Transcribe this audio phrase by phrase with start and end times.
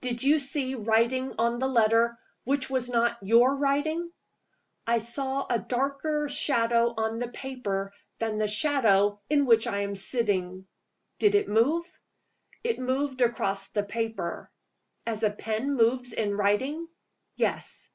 [0.00, 4.12] "Did you see writing on the letter, which was not your writing?"
[4.86, 9.96] "I saw a darker shadow on the paper than the shadow in which I am
[9.96, 10.68] sitting."
[11.18, 11.84] "Did it move?"
[12.62, 14.52] "It moved across the paper."
[15.04, 16.86] "As a pen moves in writing?"
[17.34, 17.90] "Yes.